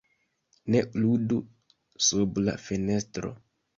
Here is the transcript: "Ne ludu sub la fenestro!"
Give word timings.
"Ne 0.75 0.81
ludu 1.03 1.37
sub 2.07 2.41
la 2.49 2.57
fenestro!" 2.67 3.35